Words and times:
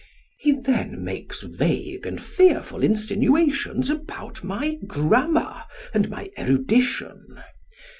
He 0.39 0.53
then 0.53 1.03
makes 1.03 1.43
vague 1.43 2.07
and 2.07 2.19
fearful 2.19 2.81
insinuations 2.81 3.87
about 3.87 4.43
my 4.43 4.79
grammar 4.87 5.61
and 5.93 6.09
my 6.09 6.31
erudition. 6.39 7.43